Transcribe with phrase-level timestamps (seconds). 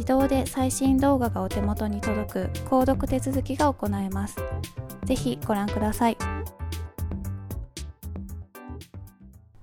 [0.00, 4.36] 自動で最新動画がお手元に届く購読手続きが行えます。
[5.04, 6.16] ぜひご覧ください。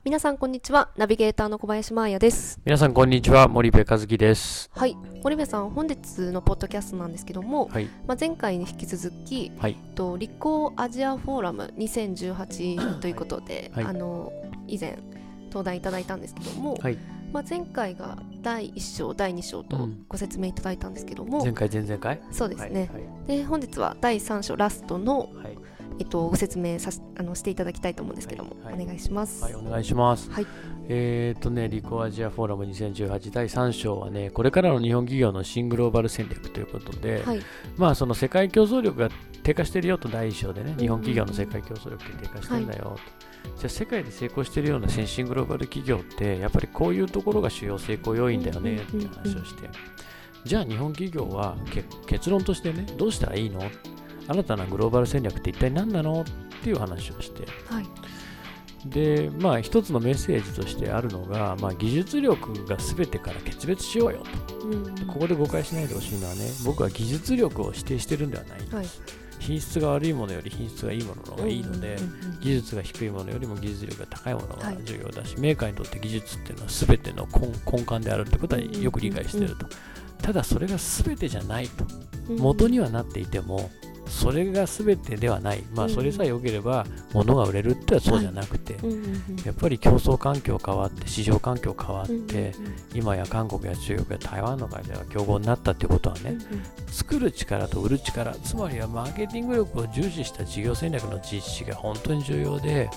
[0.03, 0.91] 皆さんこんにちは。
[0.95, 2.61] ナビゲーターの小林真彩です。
[2.63, 3.47] 皆さんこんにちは。
[3.47, 4.69] 森部和樹です。
[4.75, 4.95] はい。
[5.23, 7.85] 森部さん本日のポッドキャストなんですけども、はい。
[8.05, 9.75] まあ、前回に引き続き、はい。
[9.95, 13.85] と立候アジアフォーラム2018ということで、はい。
[13.85, 14.31] あの
[14.67, 14.99] 以前
[15.45, 16.97] 登壇いただいたんですけども、はい。
[17.33, 20.05] まあ、前回が第1章第2章とうん。
[20.07, 22.21] ご説明いただいたんですけども、前回前々回？
[22.31, 22.99] そうですね、は
[23.33, 25.56] いで本日は第3章ラストの、はい
[25.99, 29.43] えっと、ご説明さしあのしていただきたいと思うんですけども、はいはいお願いします。
[29.43, 30.29] はい、お願いします。
[30.29, 30.47] はい
[30.89, 37.41] えっ、とね、リコアジアフォーラム2018第3章はね、これからの日本企業の新グローバル戦略ということで、はい
[37.75, 39.09] まあその世界競争力が
[39.43, 43.27] 低下してるよと第1章でね、日本企業の世界競争力って低下してるんだよと。
[43.57, 49.69] じゃあ世界で成功してるような先進グローバル企業ってやっぱりこういうところが主要成功要因だよねって話をして
[50.43, 53.61] じゃあ日本企業はけ結論としてねどうしたらいいの
[54.27, 57.45] 新たなグローバル戦略って一体何なのっていう話をして。
[57.69, 57.85] はい。
[58.85, 64.23] でまあ一つのメッセージとしてあるのが、まあ、技術力が全てから決別しようよ
[64.63, 64.95] うん。
[64.95, 68.59] とここで誤解しないでほしいのはね僕は技術力を否定してるんではない。
[68.71, 68.85] はい。
[69.39, 71.97] 品質が悪いものより品質がいいものの方がいいので、
[72.41, 74.77] 技術が低いものよりも技術力が高いものがはい。
[74.83, 79.67] 重要だし、メーカーにとって技術っていうのは全ての根根幹であるってことはよく理解していると、
[80.21, 81.85] ただそれが全てじゃないと。
[82.29, 82.37] うん。
[82.37, 83.69] 元にはなっていても
[84.09, 85.63] それが全てではない。
[85.73, 88.77] まあそれさえ良ければ物が売れるってのはそうじゃなくて、
[89.45, 92.53] やっぱり競争環境変わって市場環境変わって、
[92.93, 102.89] 今や韓国や中国や台湾の会社が競合になったってことはね、うん作る力と売る力つまりはマーケティング力を重視した事業戦略の実施が本当に重要で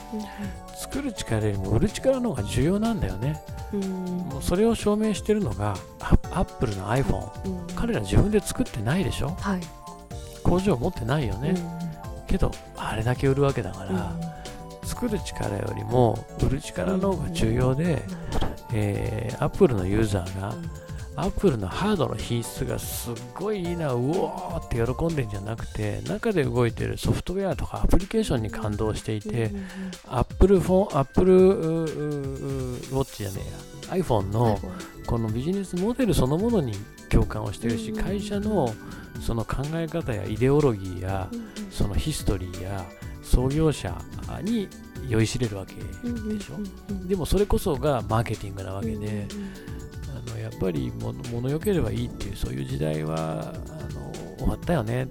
[0.81, 3.43] 作る力よりも売る力の方が重要なんだよね。
[3.73, 7.67] もうそれを証明してるのがアアップルの iPhone うん。
[7.77, 9.37] 彼ら自分で作ってないでしょ？
[9.39, 9.61] はい
[10.43, 11.91] 工場持ってないよね、うん
[12.31, 14.41] けどあれだけ売るわけだから、うん
[14.83, 18.03] 作る力よりも売る力の方が重要で、
[18.75, 20.71] えー、Apple のユーザーがうん
[21.17, 29.51] アップルのハードの品質がすっごいいいな、うおーって喜んでんじゃなくて、中で動いてるソフトウェアとかアプリケーションに感動していて
[30.09, 33.53] アップルフォン、アップルウォッチじゃねえや、
[33.91, 34.59] iPhone うんの
[35.07, 36.75] このビジネスモデルそのものに
[37.09, 38.03] 共感をしてるし、うん。
[38.03, 38.73] 会社の
[39.21, 42.85] その考え方やイデオロギーやう、んそのヒストリーや
[43.23, 43.97] 創業者
[44.43, 44.69] に
[45.09, 46.57] 酔いしれるわけうんでしょ。
[47.09, 49.27] でもそれこそがマーケティングなわけで、
[50.27, 55.07] あのやっぱりもの物よければいいっていうそういう時代はあの終わったよねっ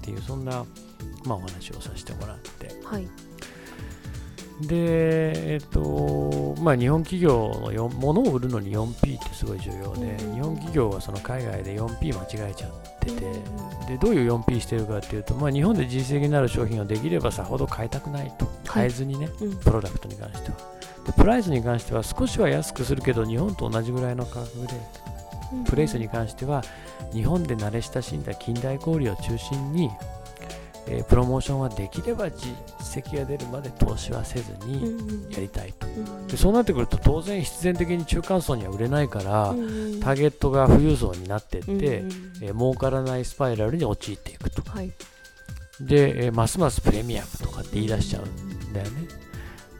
[0.00, 0.64] ていうそんな、
[1.24, 2.70] まあ、お話をさせてもらって。
[2.84, 3.06] はい
[4.60, 10.34] で、えっとまあ、日本企業のよ物を売るのに 4P ってすごい重要で、うん。
[10.34, 12.70] 日本企業はその海外で 4P 間違えちゃっ
[13.00, 13.20] てて、
[13.88, 19.56] でどういう 4P してるかっていうと、まあ、日本で実績になる商品をできればさほど変えたくないと、変えずにね、うん。
[19.56, 20.56] プロダクトに関しては。
[21.06, 24.74] でプライスに関しては少しは安くするけど日本と同じぐらいの価格で
[25.52, 25.64] うん。
[25.64, 26.62] プレイスに関しては
[27.12, 29.90] 日本で慣れ親しんだ近代小売を中心に、
[30.86, 35.32] えープロモーションはできれば実績が出るまで投資はせずうんにうん。
[35.32, 39.64] やりたいと、うんでそうなってくると当然必然的に中間層には売れないから、うんう
[39.96, 40.00] ん。
[40.00, 42.12] ターゲットが富裕層になっていって、うんうん。
[42.42, 44.62] えー儲からないスパイラルに陥っていくと。
[44.70, 44.92] はい。
[45.80, 49.08] で、えーますますプレミアムとかって言い出しちゃうんだよね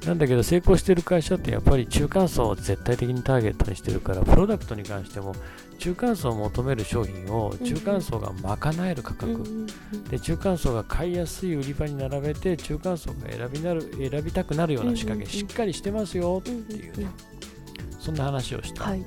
[0.06, 5.35] なんだけど成功してる会社ってやっぱり中間層を絶対的にターゲットにしてるからプロダクトに関しても
[5.79, 9.67] 中間層を求める商品を中間層が賄える価格、
[10.11, 17.09] で中間層が買いやすい売り場に並べて中間層が選びなる選びたくなるような仕掛け、しっかりしてますよってうんいうね
[17.93, 18.00] うん。
[18.00, 19.05] そんな話をして、はい。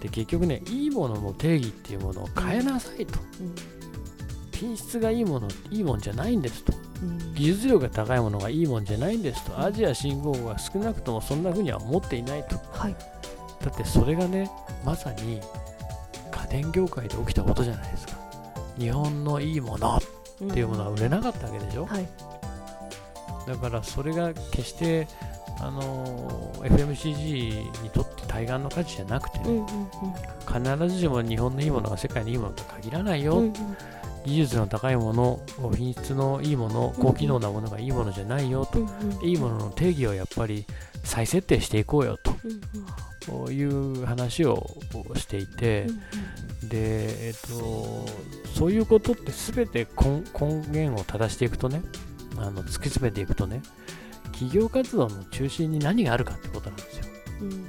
[0.00, 3.18] で結局ねいいものの定義っていうものを変えなさいと、
[4.52, 6.72] 品質がいいものいいもんじゃないんですと。
[6.72, 6.87] うん
[7.34, 9.60] 技術力が高いものがいいもんじゃないんですと。
[9.60, 12.56] アジア新興国は少なくともそんな風には思っていないと。
[12.72, 12.96] はい。
[13.64, 14.50] だってそれがね
[14.84, 15.40] まさに
[16.30, 18.14] 家電業界で起きたことじゃないですか。
[18.78, 20.00] 日本のいいものっ
[20.52, 22.08] ていうものは売れなかったわけでしょ、はい。
[23.46, 25.08] だからそれが決して
[25.60, 29.66] あの FMCG にとって対岸の価値じゃなくてね、うんうん
[30.48, 33.54] 必ずしも日本のいいものが世界のいいものとは限らないよ、うんうん
[34.28, 35.42] 技術の高いもの
[35.74, 38.86] 品質のいいもの高機能なものがいいものじゃないよと、
[39.24, 40.66] いいものの定義をやっぱり
[41.02, 42.36] 再設定していこうよと。
[43.50, 44.78] いう話を
[45.16, 45.86] していて、
[46.62, 46.68] うん。
[46.68, 48.06] で、えっと、
[48.54, 51.82] そういうことって全て根根源を正していくとね
[52.36, 53.62] あの突き詰めていくとね
[54.32, 57.04] 企業活動の中心に何があるかってことなんですよ。
[57.42, 57.66] うん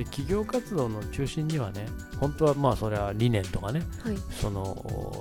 [0.00, 1.86] で企業活動の中心にはね
[2.18, 4.16] 本当はまあそれは理念とかねはい。
[4.30, 4.74] その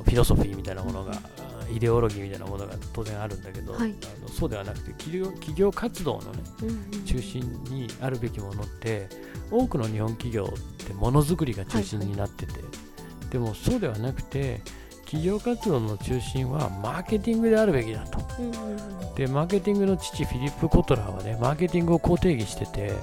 [0.05, 3.93] フィロソフィーみたいなものがあイデオロギーみたいなものが当然あるんだけど、はい。
[3.93, 7.03] あのそうではなくて企業企業活動のねうんうん。
[7.03, 9.09] 中心にあるべきものって
[9.51, 12.53] 多くの日本企業ってものづくりが中心になってて、
[13.31, 14.61] でもそうではなくて
[15.03, 18.19] 企業活動の中心はマーケティングであるべきだと。
[18.41, 19.15] うんうんうん。
[19.15, 22.93] でマーケティングの父フィリップ・コトラーはねマーケティングをこう定義してて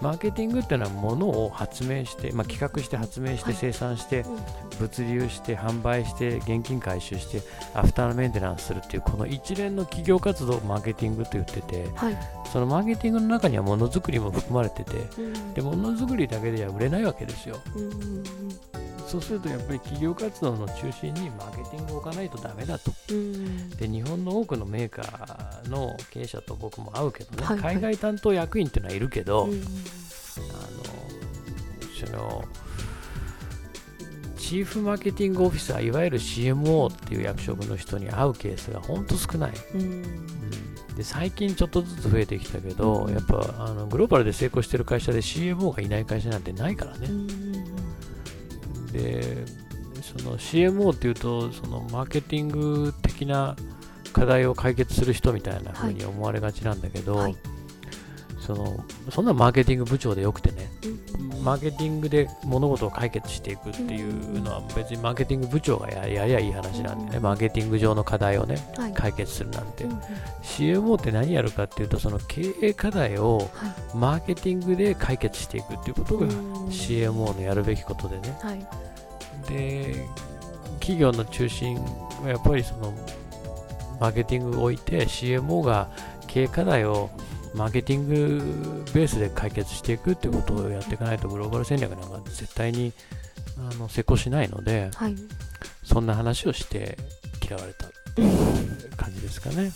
[0.00, 3.54] マーケティングっていうのは物を発明して、まあ、企画して発明してはい。
[3.54, 4.38] 生産して、うん。
[4.80, 7.42] 物流して販売して現金回収して
[7.74, 12.16] アフターメンテナンスするっていうこの一連の企業活動をマーケティングと言っててはい。
[12.50, 15.54] そのマーケティングの中にはものづくりも含まれててうん。
[15.54, 17.60] でものづくりだけでは売れないわけですよ。
[17.76, 18.79] うん
[19.10, 22.92] そうするとやっぱり企業活動の中心にマーケティングを置かないとダメだと。
[23.10, 23.68] うん。
[23.70, 27.74] で日本の多くのメーカーの経営者と僕も会うけどね、はいはい。
[27.74, 29.50] 海外担当役員っていうのはいるけど、うん。
[29.50, 29.64] あの
[32.06, 32.44] その
[34.38, 39.80] チーフマーケティングオフィサーいわゆる CMO っていう役職の人に会うケースが本当少ない、うん。
[39.80, 40.94] うん。
[40.94, 43.12] で最近ちょっとずつ増えてきたけど、うん。
[43.12, 47.69] やっぱあのグローバルで成功してる会社で CMO がいない会社なんてないからね、うん
[48.92, 49.44] で
[50.02, 53.56] その CMO っていうとそのマーケティング的な
[54.12, 57.36] 課題を解決する人みたいな風に思われがちなんだけど、はい。
[58.40, 61.09] そのそんなマーケティング部長でよくてねうん
[61.42, 68.92] マーケティングで物事を解決していくっていうのは別にマーケティング部長がややりゃいい話なんでね、うんマーケティング上の課題をねはい。
[68.92, 69.84] 解決するなんて、
[70.42, 78.66] CMO って何やるかっていうとその経営課題をはマーケティングで解決していくっていうことが CMO のやるべきことでね、はい。
[79.48, 80.06] で
[80.80, 81.76] 企業の中心
[82.22, 82.92] はやっぱりその
[84.00, 85.88] マーケティングを置いて CMO が
[86.26, 87.10] 経営課題を
[87.54, 88.42] マーケティング
[88.94, 92.92] ベースで解決していくっていうことをやっていかないとグローバル戦略なんか絶対に
[93.58, 95.16] あの成功しないのではい。
[95.82, 96.96] そんな話をして
[97.44, 97.86] 嫌われた
[98.96, 99.72] 感じですかね。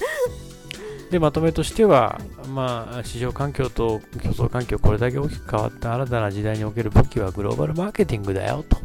[1.11, 8.79] でまとめとしては、まあ、市場環境と競争環境これだけ大きく変わった新たな時代における武器はグローバルマーケティングだよと。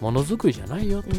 [0.00, 1.16] ものづくりじゃないようんと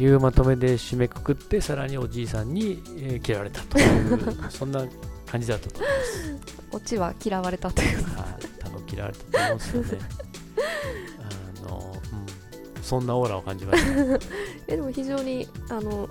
[0.00, 4.18] いうまとめで締めくくってさらにおじいさんに、えー嫌われたという
[4.50, 4.84] そんな
[5.26, 6.56] 感じだったと思います。
[6.72, 8.02] オチは嫌われたという。
[8.16, 8.58] はい。
[8.58, 9.88] 多分嫌われたと思うんですよね。
[11.66, 11.96] あの
[12.76, 13.90] うん、そんなオーラを感じました。
[13.90, 14.18] う ん
[14.68, 16.08] えでも非常にあの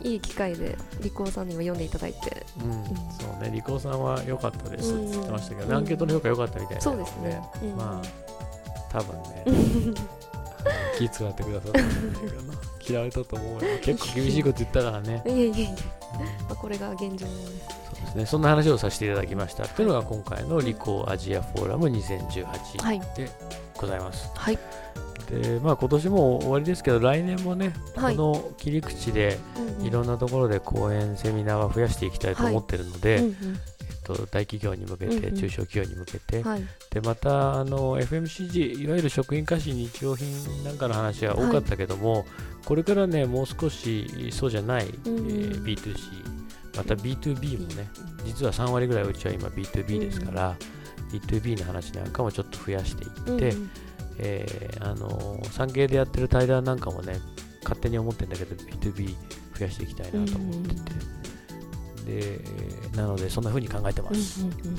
[0.00, 2.46] いい機会でリコーさんにも読んでいただいて。
[2.62, 2.84] うん、
[3.18, 7.76] そうね、リコーさんは良かったですって言ってましたけど、うんアンケートの評価良かったみたいなのそうですね、うん。
[7.76, 9.44] まあ、多分ね、
[10.98, 11.82] 気使ってくださった。
[11.82, 12.54] んじゃないかな。
[12.88, 13.60] 嫌われたと思うよ。
[13.82, 15.22] 結構厳しいこと言ったからね。
[15.26, 15.74] いえいえいえ、うんま
[16.50, 17.18] あ、これが現状です。
[17.18, 19.66] そうでですね、そんな話をさせていただきました。
[19.68, 21.92] というのが今回のリコーアジアフォーラムはい。
[21.94, 23.30] 2018で
[23.76, 24.30] ございます。
[24.34, 24.58] はい。
[25.30, 28.16] で、まあ今年も終わりですけど、来年もね、はい。
[28.16, 29.86] この切り口でうんうん。
[29.86, 33.77] いろんなところで講演、セミナーは増やしていきたいと思ってるので、うんえっ
[34.16, 35.34] と、大企業に向けて、うんうん。
[35.36, 36.62] 中小企業に向けて、うんはい。
[36.90, 42.26] でまたあの FMCG、いわゆる食品菓子、日用品なんかの話は多かったけども、
[42.64, 45.26] これからね、もう少しそうじゃない、えうん。
[45.26, 45.96] ー B2C、
[46.76, 47.88] また B2B もね、
[48.24, 50.56] 実は3割ぐらいうちは今 B2B ですから、
[51.12, 53.70] B2B の話なんかもちょっと増やしていって、うんうん。
[54.20, 57.20] えーあの産経でやってる対談なんかもね、
[57.62, 59.14] 勝手に思ってるんだけど、B2B
[59.58, 60.80] 増やしていきたいなと思ってて、で
[61.17, 64.42] えーなので、そんな風に考えてます。
[64.42, 64.76] うんうんうん。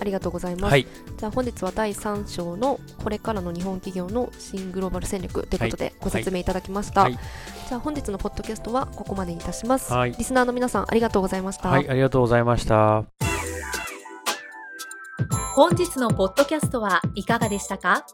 [0.00, 0.86] ありがとうございます、はい、
[1.18, 7.12] じゃあ本日は第3章のこれからの日本企業の新グローバル戦略ということでご説明いただきました、はい。
[7.12, 10.12] じゃあ本日のポッドキャストはここまでにいたします、はい。
[10.12, 13.04] リスナーの皆さんありがとうございました、はい、ありがとうございました。
[15.54, 18.06] 本日のポッドキャストはいかがでしたか？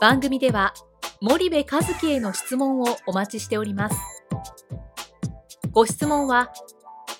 [0.00, 0.74] 番組では
[1.20, 3.96] 森部和樹への質問をお待ちしております。
[5.70, 6.50] ご質問は